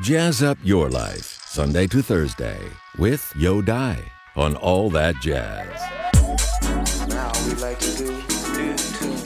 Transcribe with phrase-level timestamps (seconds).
[0.00, 2.60] Jazz up your life, Sunday to Thursday,
[2.98, 3.98] with Yo Dai
[4.36, 5.66] on All That Jazz.
[7.08, 9.18] Now we like to do new tune.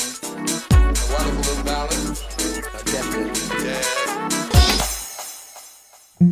[0.71, 1.93] A wonderful little ballad.
[1.93, 3.87] A definite jazz.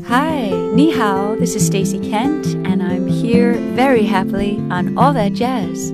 [0.06, 1.36] Hi, ni hao.
[1.36, 5.92] This is Stacey Kent, and I'm here very happily on All That Jazz.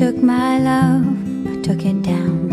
[0.00, 1.04] Took my love,
[1.46, 2.48] I took it down.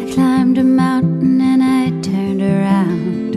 [0.00, 3.34] I climbed a mountain and I turned around.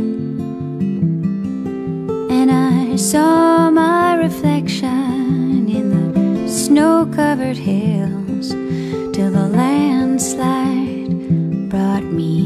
[2.29, 8.49] And I saw my reflection in the snow covered hills
[9.15, 11.09] till the landslide
[11.71, 12.44] brought me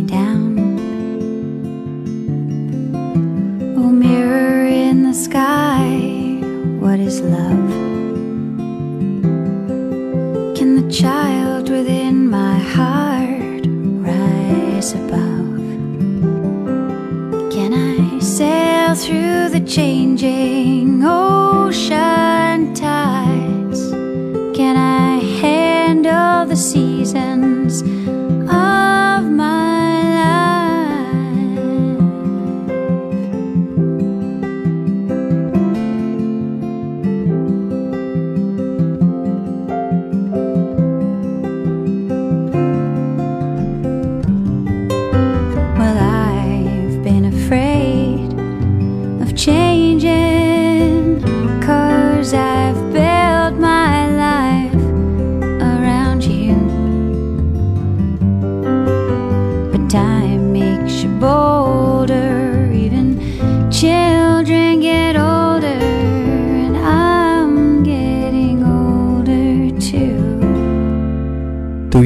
[19.80, 20.58] changing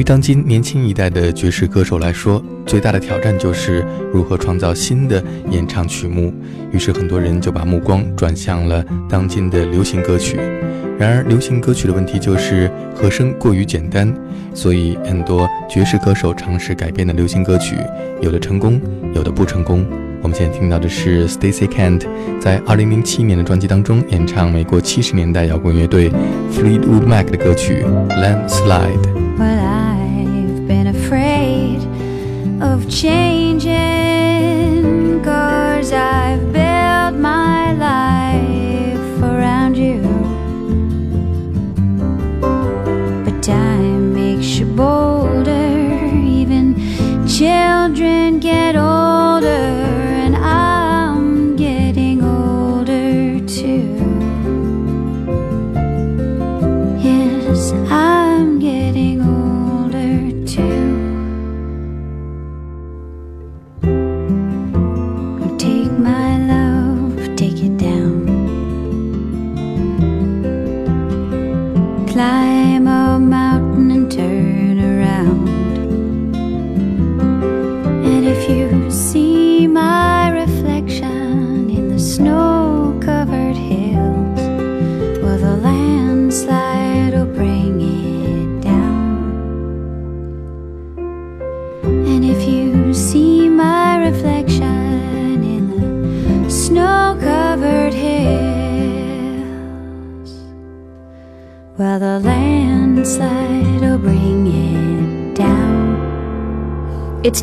[0.04, 6.32] 当今年轻一代的爵士歌手来说，最大的挑战就是如何创造新的演唱曲目。
[6.70, 10.38] 于是，很多人就把目光转向了当今的流行歌曲。
[10.98, 14.12] 然而，流行歌曲的问题就是和声过于简单，
[14.52, 17.74] 所以很多爵士歌手尝试改编的流行歌曲，
[18.20, 18.78] 有的成功，
[19.14, 19.86] 有的不成功。
[20.20, 22.06] 我们现在听到的是 Stacy Kent
[22.38, 26.10] 在2007年的专辑当中演唱美国70年代摇滚乐队
[26.52, 29.02] Fleetwood Mac 的歌曲《Landslide》。
[32.84, 33.93] Of changing,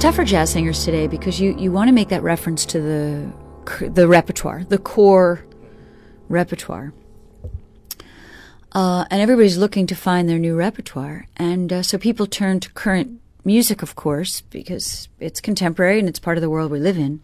[0.02, 3.32] tough for jazz singers today because you, you want to make that reference to the
[3.92, 5.46] the repertoire, the core
[6.28, 6.92] repertoire.
[8.72, 11.28] Uh, and everybody's looking to find their new repertoire.
[11.38, 16.18] And uh, so people turn to current music, of course, because it's contemporary and it's
[16.18, 17.22] part of the world we live in.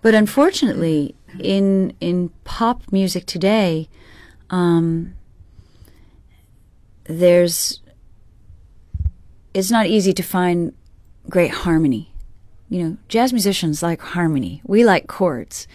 [0.00, 3.88] But unfortunately, in in pop music today,
[4.50, 5.14] um,
[7.02, 7.80] there's
[9.52, 10.72] it's not easy to find
[11.28, 12.12] great harmony.
[12.68, 14.60] You know, jazz musicians like harmony.
[14.64, 15.68] We like chords.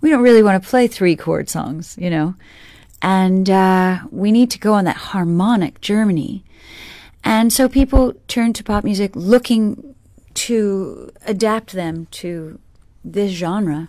[0.00, 2.34] We don't really want to play three chord songs, you know.
[3.02, 6.44] And uh, we need to go on that harmonic journey.
[7.22, 9.94] And so people turn to pop music looking
[10.34, 12.58] to adapt them to
[13.04, 13.88] this genre.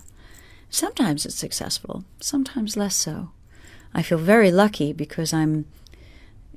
[0.68, 3.30] Sometimes it's successful, sometimes less so.
[3.94, 5.66] I feel very lucky because I'm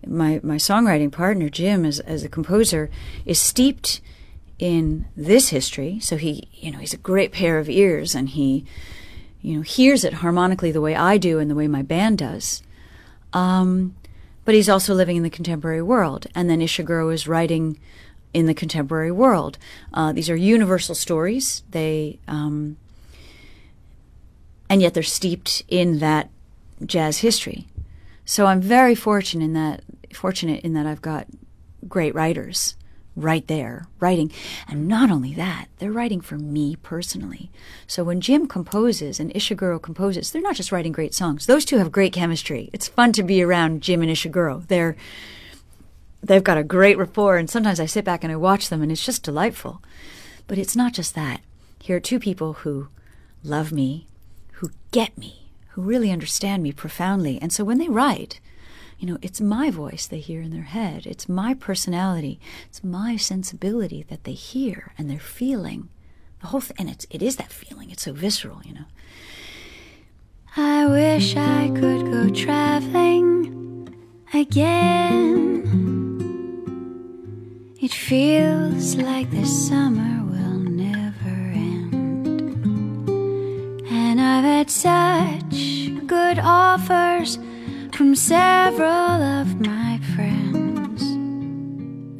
[0.06, 2.90] my my songwriting partner Jim as as a composer
[3.26, 4.02] is steeped
[4.60, 8.66] in this history so he you know he's a great pair of ears and he
[9.42, 12.62] you know hears it harmonically the way I do and the way my band does
[13.34, 13.96] Um,
[14.46, 16.28] but he's also living in the contemporary world.
[16.36, 17.80] And then Ishiguro is writing
[18.34, 19.58] in the contemporary world.
[19.94, 21.64] Uh, these are universal stories.
[21.72, 22.78] They, um,
[24.70, 26.30] and yet they're steeped in that
[26.86, 27.68] jazz history.
[28.26, 29.82] So I'm very fortunate in that
[30.14, 31.28] fortunate in that I've got
[31.88, 32.76] great writers
[33.16, 34.32] right there writing.
[34.68, 37.52] And not only that, they're writing for me personally.
[37.88, 41.46] So when Jim composes and Ishiguro composes, they're not just writing great songs.
[41.46, 42.70] Those two have great chemistry.
[42.74, 44.68] It's fun to be around Jim and Ishiguro.
[44.68, 44.96] They're
[46.22, 48.92] they've got a great rapport and sometimes I sit back and I watch them and
[48.92, 49.82] it's just delightful.
[50.48, 51.42] But it's not just that.
[51.82, 52.88] Here are two people who
[53.44, 54.08] love me,
[54.54, 57.40] who get me, who really understand me profoundly.
[57.42, 58.40] And so when they write,
[59.04, 61.06] you know, it's my voice they hear in their head.
[61.06, 62.40] It's my personality.
[62.68, 65.90] It's my sensibility that they hear and they're feeling.
[66.40, 67.92] The whole thing, and it's, it is that feeling.
[67.92, 68.86] It's so visceral, you know.
[70.56, 73.94] I wish I could go traveling
[74.34, 75.66] again.
[77.82, 81.92] It feels like this summer will never end.
[83.92, 87.38] And I've had such good offers
[87.96, 91.04] from several of my friends.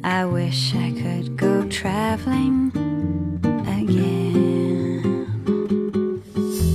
[0.04, 2.70] I wish I could go traveling
[3.66, 5.32] again.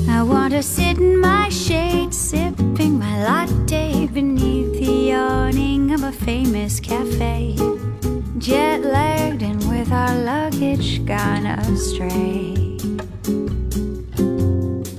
[0.10, 6.12] I want to sit in my shade, sipping my latte beneath the awning of a
[6.12, 7.56] famous cafe.
[8.38, 12.78] Jet lagged and with our luggage gone astray.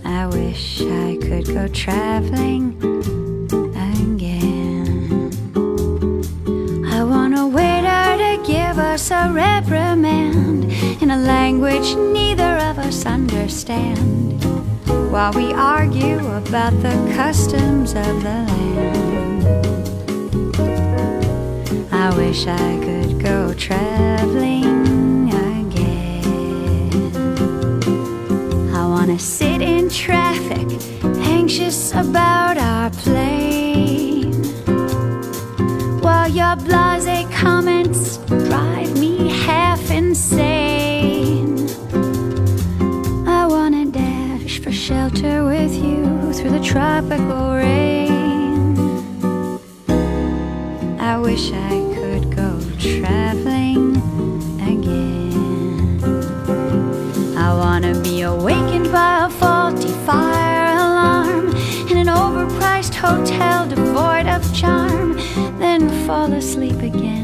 [0.07, 2.90] I wish I could go traveling
[9.11, 10.65] a reprimand
[11.03, 14.45] in a language neither of us understand
[15.11, 19.47] while we argue about the customs of the land.
[21.93, 23.20] I wish I could
[46.71, 48.79] tropical rain.
[51.01, 53.97] I wish I could go traveling
[54.63, 55.99] again.
[57.37, 61.49] I wanna be awakened by a faulty fire alarm
[61.91, 65.17] in an overpriced hotel devoid of charm,
[65.59, 67.20] then fall asleep again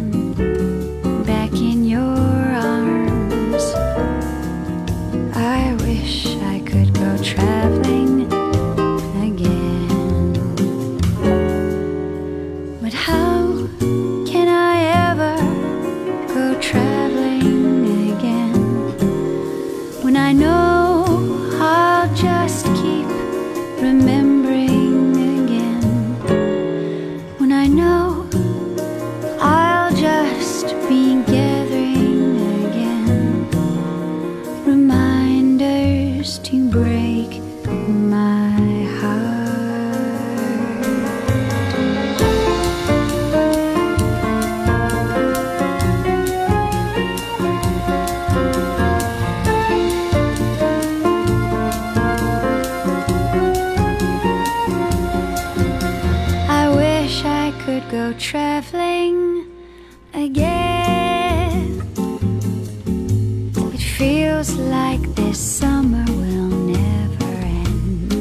[64.47, 68.13] feels like this summer will never end.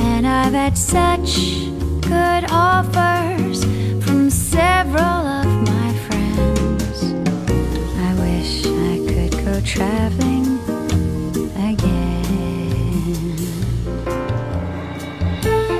[0.00, 1.66] And I've had such
[2.02, 3.64] good offers
[4.04, 7.12] from several of my friends.
[7.98, 10.27] I wish I could go traveling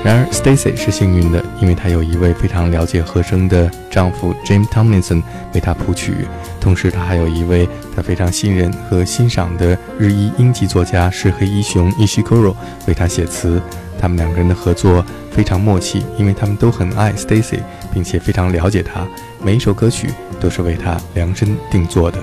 [0.05, 6.27] 然而，Stacy 是幸运的，因为她有一位非常了解和声的丈夫 Jim Tomlinson 为她谱曲，
[6.61, 12.55] 同时她还有一位她非常信任和欣赏的日裔英籍作家是黑衣雄 Ishikuro
[12.87, 13.61] 为她写词。
[14.01, 17.59] 他们两个人的合作非常默契，因为他们都很爱 Stacy，
[17.93, 19.05] 并且非常了解她，
[19.43, 22.19] 每一首歌曲都是为她量身定做的。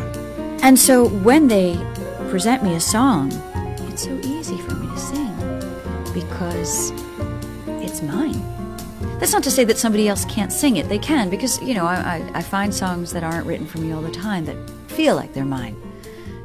[0.62, 1.75] And so when they
[2.32, 3.29] present me a song,
[3.91, 5.34] it's so easy for me to sing
[6.13, 6.94] because
[7.95, 8.41] it's mine.
[9.19, 10.89] That's not to say that somebody else can't sing it.
[10.89, 13.93] They can because, you know, I, I, I find songs that aren't written for me
[13.93, 15.77] all the time that feel like they're mine.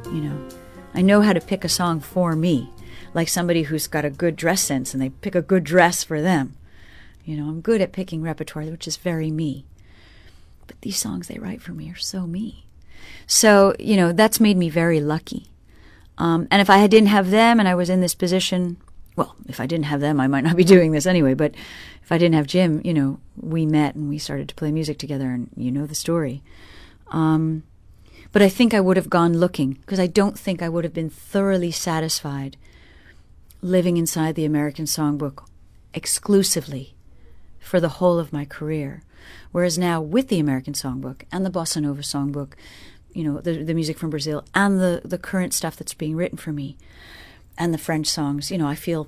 [0.05, 0.49] You know,
[0.93, 2.69] I know how to pick a song for me,
[3.13, 6.21] like somebody who's got a good dress sense and they pick a good dress for
[6.21, 6.55] them.
[7.25, 9.65] You know, I'm good at picking repertoire, which is very me.
[10.67, 12.65] But these songs they write for me are so me.
[13.27, 15.47] So, you know, that's made me very lucky.
[16.17, 18.77] Um, and if I didn't have them and I was in this position,
[19.15, 21.33] well, if I didn't have them, I might not be doing this anyway.
[21.33, 21.53] But
[22.03, 24.97] if I didn't have Jim, you know, we met and we started to play music
[24.97, 26.41] together, and you know the story.
[27.09, 27.63] Um,
[28.31, 30.93] but I think I would have gone looking because I don't think I would have
[30.93, 32.55] been thoroughly satisfied
[33.61, 35.45] living inside the American Songbook
[35.93, 36.95] exclusively
[37.59, 39.03] for the whole of my career.
[39.51, 42.53] Whereas now, with the American Songbook and the Bossa Nova Songbook,
[43.13, 46.37] you know, the, the music from Brazil and the, the current stuff that's being written
[46.37, 46.77] for me
[47.61, 49.07] and the French songs, you know, I feel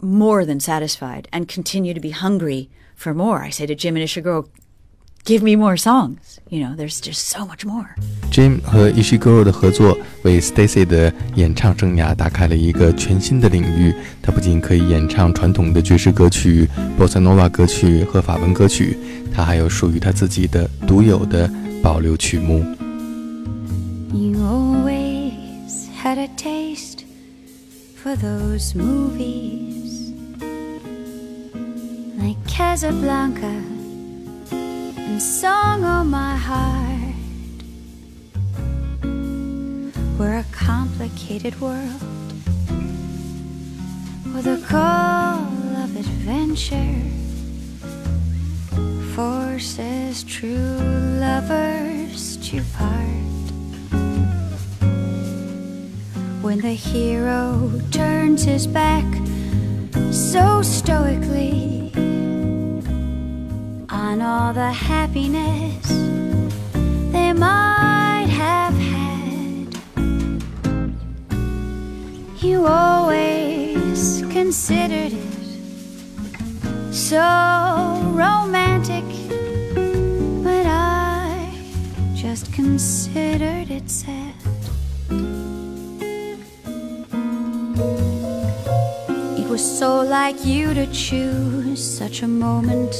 [0.00, 3.42] more than satisfied and continue to be hungry for more.
[3.42, 4.48] I say to Jim and Ishiguro,
[5.24, 6.38] give me more songs.
[6.48, 7.96] You know, there's just so much more.
[8.30, 13.92] Jim 和 Ishiguro 的合作为 Stacey 的演唱生涯打开了一个全新的领域。
[14.22, 17.20] 他不仅可以演唱传统的爵士歌曲、bossa
[24.36, 26.85] always had a taste
[28.06, 30.12] for those movies
[32.22, 33.60] like Casablanca
[34.52, 37.16] and Song on My Heart.
[40.16, 42.00] We're a complicated world
[44.32, 45.40] with a call
[45.82, 47.02] of adventure
[49.16, 50.78] forces true
[51.18, 53.35] lovers to part.
[56.46, 59.04] When the hero turns his back
[60.12, 61.90] so stoically
[63.90, 65.88] on all the happiness
[67.10, 69.74] they might have had,
[72.40, 79.04] you always considered it so romantic,
[80.44, 81.50] but I
[82.14, 84.25] just considered it sad.
[89.56, 92.92] Was so like you to choose such a moment.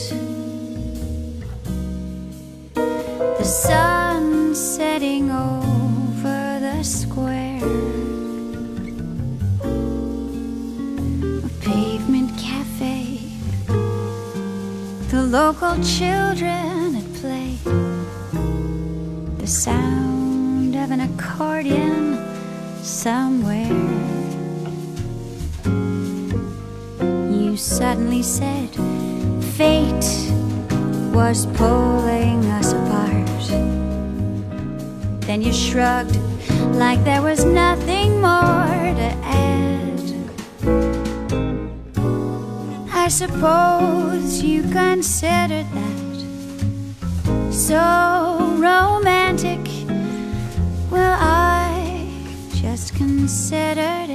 [2.75, 7.61] The sun setting over the square.
[11.45, 13.21] A pavement cafe.
[15.11, 17.59] The local children at play.
[19.43, 22.17] The sound of an accordion
[22.83, 24.16] somewhere.
[27.77, 28.71] Suddenly said
[29.55, 30.09] fate
[31.13, 33.45] was pulling us apart.
[35.27, 36.19] Then you shrugged
[36.73, 40.01] like there was nothing more to add.
[42.95, 49.61] I suppose you considered that so romantic.
[50.91, 52.09] Well, I
[52.55, 54.06] just considered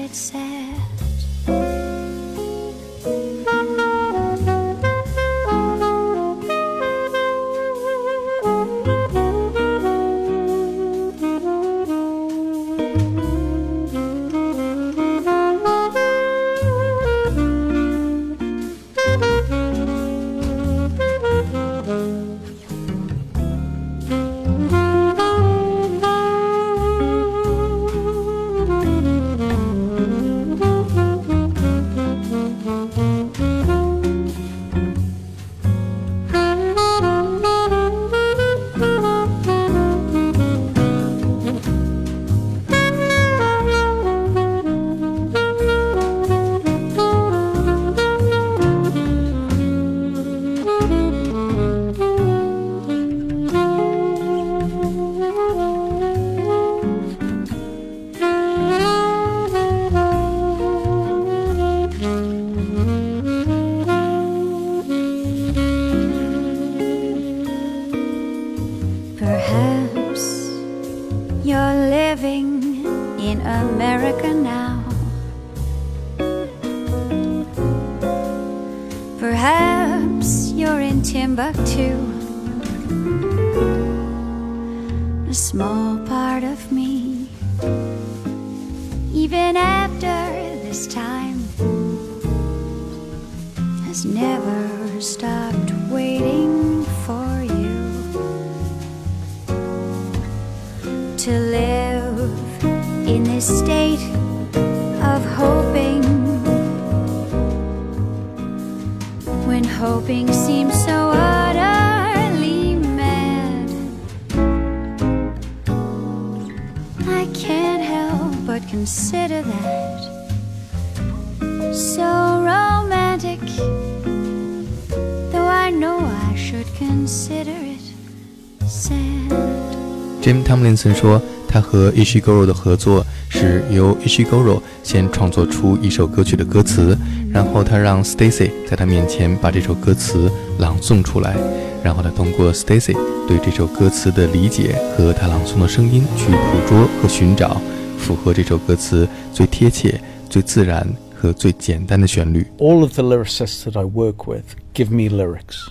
[130.21, 136.95] Jim Tomlinson 说，他和 Ishiguro 的合作是由 Ishiguro 先创作出一首歌曲的歌词，
[137.33, 141.35] 然后他让 Stacy 在他面前把这首歌词朗诵出来，
[141.83, 142.95] 然后他通过 Stacy
[143.27, 147.59] 对这首歌词的理解和他朗诵的声音去捕捉和寻找
[147.97, 149.99] 符合这首歌词最贴切、
[150.29, 152.45] 最自然和最简单的旋律。
[152.59, 155.69] all of the lyricists that I work with give me lyrics,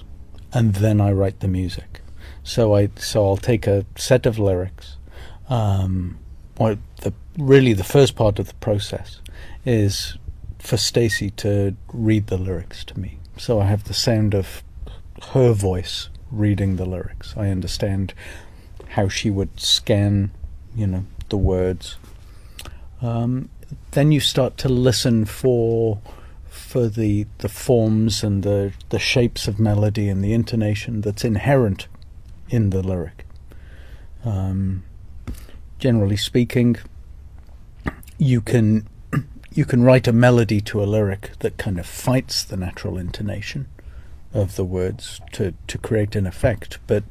[0.50, 1.84] and then I write the music.
[2.50, 4.96] So I so I'll take a set of lyrics.
[5.48, 6.18] Um,
[6.58, 9.20] or the really the first part of the process
[9.64, 10.18] is
[10.58, 13.20] for Stacey to read the lyrics to me.
[13.36, 14.64] So I have the sound of
[15.32, 17.34] her voice reading the lyrics.
[17.36, 18.14] I understand
[18.88, 20.32] how she would scan,
[20.74, 21.98] you know, the words.
[23.00, 23.48] Um,
[23.92, 26.00] then you start to listen for
[26.48, 31.86] for the the forms and the the shapes of melody and the intonation that's inherent
[32.50, 33.26] in the lyric.
[34.24, 34.82] Um,
[35.78, 36.76] generally speaking,
[38.18, 38.86] you can
[39.52, 43.66] you can write a melody to a lyric that kind of fights the natural intonation
[44.32, 46.78] of the words to to create an effect.
[46.86, 47.04] But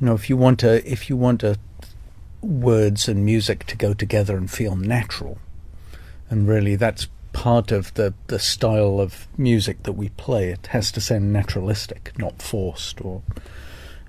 [0.00, 1.58] you know, if you want to if you want a
[2.40, 5.38] words and music to go together and feel natural,
[6.30, 10.50] and really that's part of the the style of music that we play.
[10.50, 13.22] It has to sound naturalistic, not forced or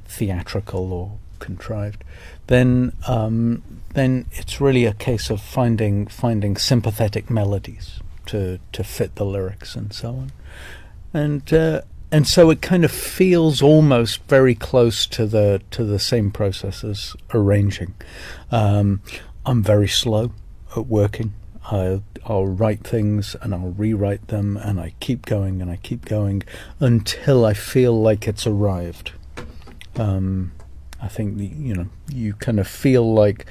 [0.09, 2.03] theatrical or contrived.
[2.47, 3.63] Then um,
[3.93, 9.75] then it's really a case of finding finding sympathetic melodies to to fit the lyrics
[9.75, 10.31] and so on,
[11.13, 11.53] and.
[11.53, 16.31] Uh, and so it kind of feels almost very close to the to the same
[16.31, 17.93] process as arranging.
[18.49, 19.01] Um,
[19.45, 20.31] I'm very slow
[20.75, 21.33] at working.
[21.71, 26.05] I, I'll write things and I'll rewrite them, and I keep going and I keep
[26.05, 26.43] going
[26.79, 29.11] until I feel like it's arrived.
[29.97, 30.51] Um,
[31.01, 33.45] I think the, you know you kind of feel like,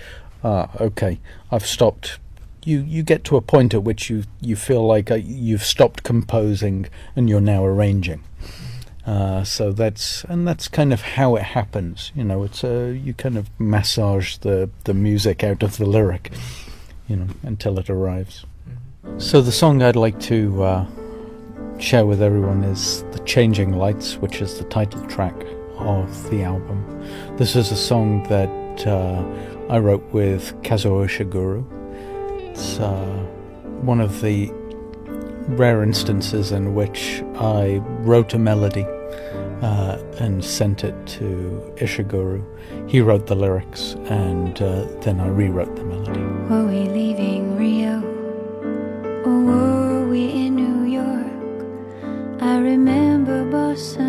[0.45, 1.21] ah, okay,
[1.51, 2.19] I've stopped.
[2.65, 6.03] You you get to a point at which you you feel like uh, you've stopped
[6.03, 8.23] composing and you're now arranging.
[9.07, 12.13] Uh, so that's and that's kind of how it happens.
[12.15, 16.31] You know, it's a you kind of massage the the music out of the lyric,
[17.09, 18.45] you know, until it arrives.
[19.17, 20.87] So the song I'd like to uh,
[21.79, 25.35] share with everyone is "The Changing Lights," which is the title track
[25.79, 26.85] of the album.
[27.37, 29.25] This is a song that uh,
[29.73, 31.65] I wrote with Kazuo Ishiguro.
[32.51, 33.27] It's uh,
[33.83, 34.51] one of the
[35.57, 38.87] rare instances in which I wrote a melody
[39.63, 42.45] uh, and sent it to Ishiguro.
[42.89, 46.21] He wrote the lyrics, and uh, then I rewrote the melody.
[46.49, 48.01] Were we leaving Rio
[49.25, 52.43] or were we in New York?
[52.43, 54.08] I remember bossa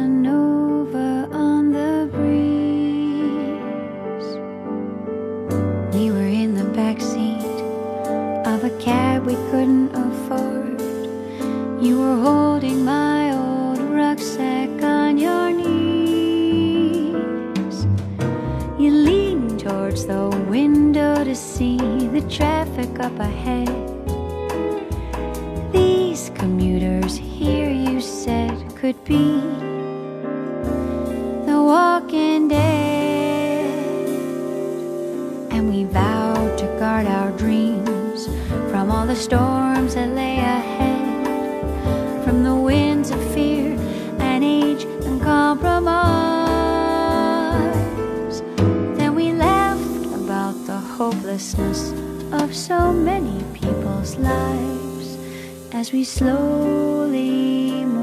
[11.82, 16.98] You were holding my old rucksack on your knees.
[18.78, 23.70] You leaned towards the window to see the traffic up ahead.
[25.72, 29.40] These commuters here, you said, could be
[31.48, 33.70] the walking dead.
[35.52, 38.28] And we vowed to guard our dreams
[38.70, 40.79] from all the storms that lay ahead,
[51.40, 55.18] of so many people's lives
[55.72, 57.99] as we slowly moved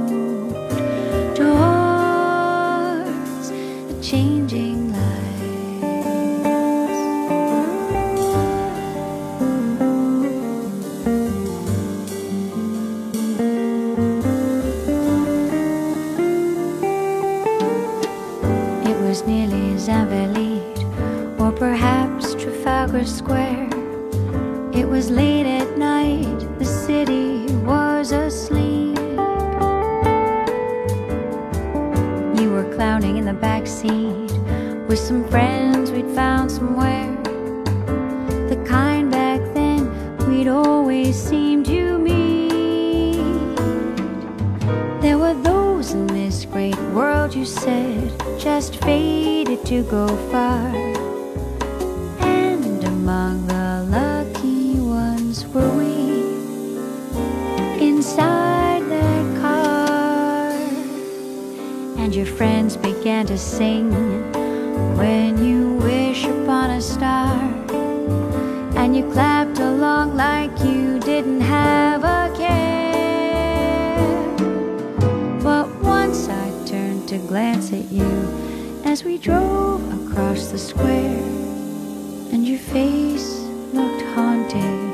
[23.05, 23.69] Square.
[24.73, 28.99] It was late at night, the city was asleep.
[32.41, 34.33] You were clowning in the back seat
[34.89, 37.15] with some friends we'd found somewhere.
[38.49, 39.91] The kind back then
[40.29, 43.19] we'd always seem to meet.
[45.03, 51.06] There were those in this great world, you said, just faded to go far.
[63.39, 63.91] Sing
[64.97, 67.35] when you wish upon a star.
[68.77, 73.97] And you clapped along like you didn't have a care.
[75.43, 78.13] But once I turned to glance at you
[78.85, 81.23] as we drove across the square,
[82.33, 83.41] and your face
[83.73, 84.86] looked haunted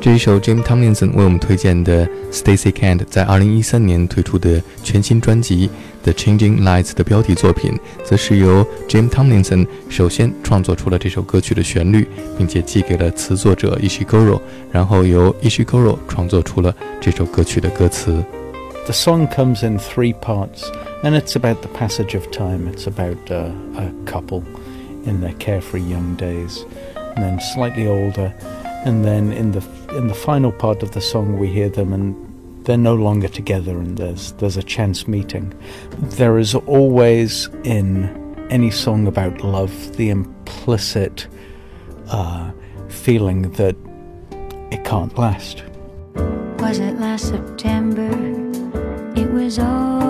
[0.00, 5.68] 这一首 Jim Tomlinson 为我们推荐的 Stacey Kent 在二零一三年推出的全新专辑
[6.04, 12.06] 《The Changing Lights》的标题作品，则是由 Jim Tomlinson 首先创作出了这首歌曲的旋律，
[12.36, 18.24] 并且寄给了词作者 Ishiguro，然后由 Ishiguro 创作出了这首歌曲的歌词。
[18.84, 20.62] The song comes in three parts,
[21.02, 22.72] and it's about the passage of time.
[22.72, 24.42] It's about a, a couple
[25.04, 26.60] in their carefree young days,
[27.16, 28.32] and then slightly older,
[28.86, 32.14] and then in the in the final part of the song we hear them and
[32.68, 35.54] they're no longer together, and there's there's a chance meeting.
[36.02, 41.26] There is always in any song about love the implicit
[42.08, 42.50] uh,
[42.88, 43.74] feeling that
[44.70, 45.62] it can't last.
[46.58, 48.10] Was it last September?
[49.18, 50.07] It was autumn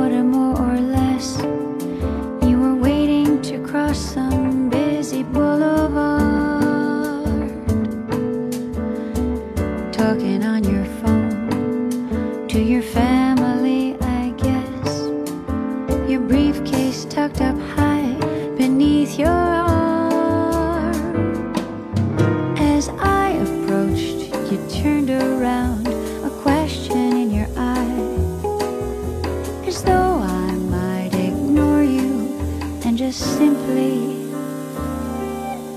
[33.09, 34.29] just simply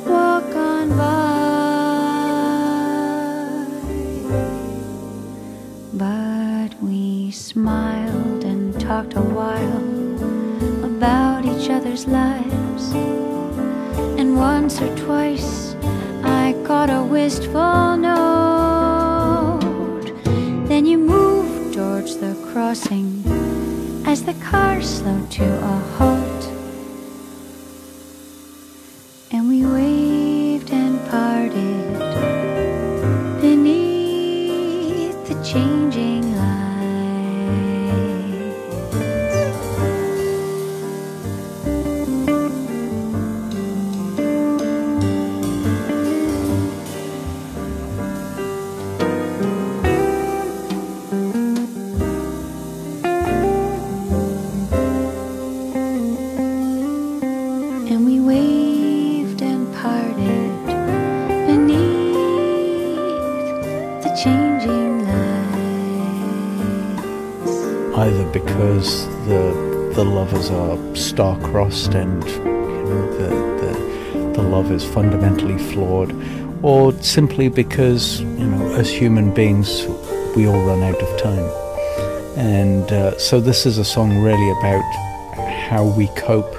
[0.05, 1.07] walk on by.
[5.93, 9.77] But we smiled and talked a while
[10.83, 12.91] about each other's lives.
[14.19, 15.75] And once or twice
[16.23, 19.61] I caught a wistful note.
[20.67, 23.23] Then you moved towards the crossing
[24.05, 26.00] as the car slowed to a halt.
[71.10, 73.28] star-crossed and you know the,
[73.60, 76.14] the the love is fundamentally flawed,
[76.62, 79.86] or simply because you know as human beings
[80.36, 81.48] we all run out of time,
[82.36, 84.84] and uh, so this is a song really about
[85.68, 86.54] how we cope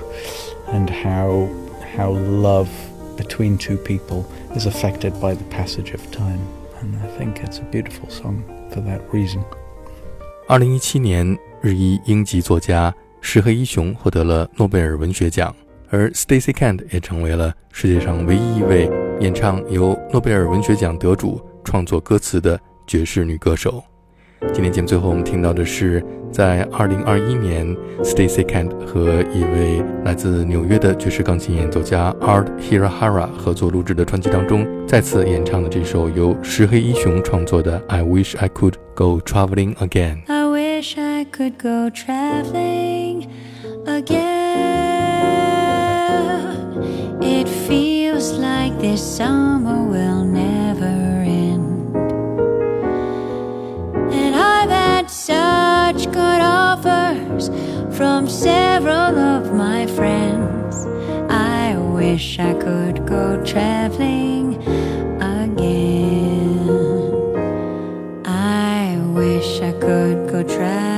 [0.70, 1.48] and how
[1.96, 2.70] how love
[3.16, 6.42] between two people is affected by the passage of time,
[6.80, 9.44] and I think it's a beautiful song for that reason.
[10.48, 15.55] 二零一七年，日裔英籍作家 石黑一雄获得了诺贝尔文学奖，
[15.89, 23.83] 而 Stacy Kent 也成为了世界上唯一一位演唱由诺贝尔文学奖得主创作歌词的爵士女歌手。
[24.53, 40.25] 今天节目最后，我们听到的是在2021年 Stacy Kent 和一位来自纽约的爵士钢琴演奏家 Art Hirahara 合作录制的专辑当中，再次演唱的这首由石黑一雄创作的《I Wish I Could Go Traveling Again》。
[40.27, 43.02] I wish I could go traveling
[43.87, 44.43] again.
[47.23, 51.97] It feels like this summer will never end.
[54.13, 57.51] And I've had such good offers
[57.97, 60.87] from several of my friends.
[61.29, 64.63] I wish I could go traveling
[65.21, 66.69] again.
[68.25, 70.92] I wish I could go traveling.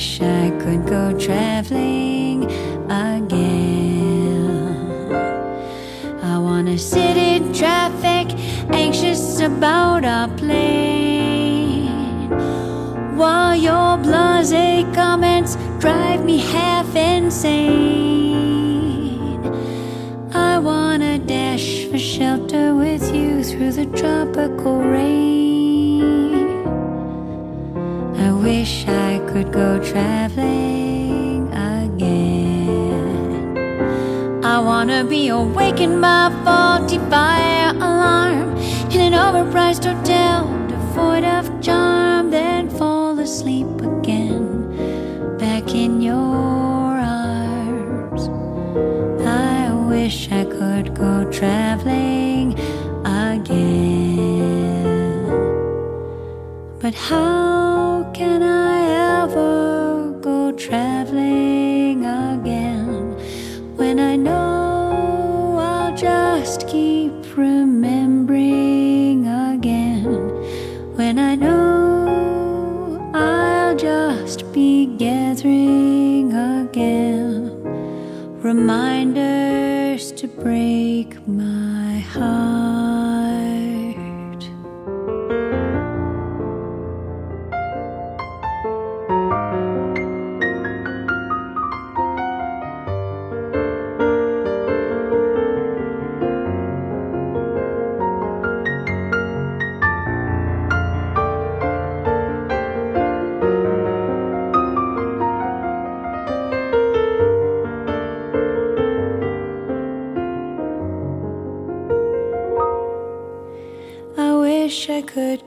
[0.00, 2.44] Wish I could go traveling
[2.88, 4.64] again.
[6.22, 8.26] I wanna sit in traffic,
[8.72, 11.90] anxious about our plane.
[13.14, 17.60] While your blase comments drive me half insane.
[20.32, 25.39] I wanna dash for shelter with you through the tropical rain.
[29.42, 32.76] Could go traveling again.
[34.44, 38.54] I wanna be awakened by a faulty fire alarm
[38.90, 48.28] in an overpriced hotel, devoid of charm, then fall asleep again back in your arms.
[49.26, 52.58] I wish I could go traveling
[53.06, 54.10] again.
[56.82, 58.79] But how can I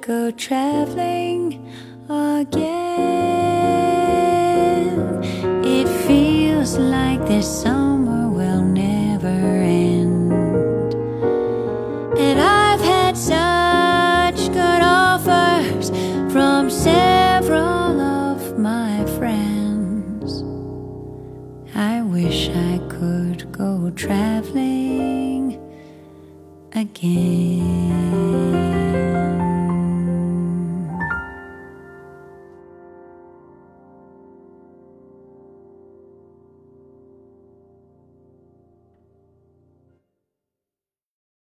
[0.05, 1.52] go traveling